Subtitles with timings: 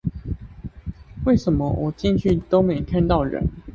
[1.25, 3.47] 為什麼我進去都沒看到人